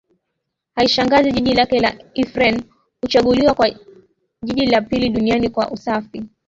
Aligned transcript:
Haishangazi 0.75 1.31
jiji 1.31 1.53
lake 1.53 1.79
la 1.79 1.95
Ifrane 2.13 2.63
kuchaguliwa 3.01 3.53
kuwa 3.53 3.69
jiji 4.43 4.65
la 4.65 4.81
pili 4.81 5.09
duniani 5.09 5.49
kwa 5.49 5.71
usafi 5.71 6.23